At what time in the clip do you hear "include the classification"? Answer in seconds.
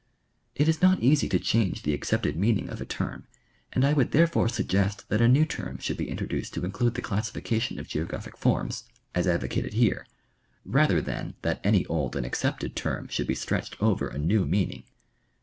6.65-7.77